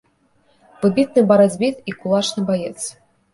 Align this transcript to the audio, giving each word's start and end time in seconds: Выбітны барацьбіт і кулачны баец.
Выбітны 0.85 1.21
барацьбіт 1.33 1.75
і 1.93 1.95
кулачны 2.01 2.41
баец. 2.49 2.75